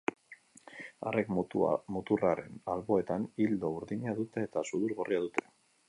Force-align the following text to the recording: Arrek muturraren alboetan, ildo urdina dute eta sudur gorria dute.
Arrek 1.09 1.29
muturraren 1.97 2.57
alboetan, 2.75 3.31
ildo 3.47 3.73
urdina 3.79 4.19
dute 4.23 4.49
eta 4.51 4.69
sudur 4.73 4.99
gorria 5.03 5.27
dute. 5.29 5.51